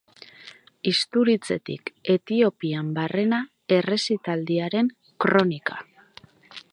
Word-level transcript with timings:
Isturitzetik 0.91 1.91
Etiopian 2.13 2.89
barrena 2.97 3.41
errezitaldiaren 3.77 4.93
kronika. 5.27 5.81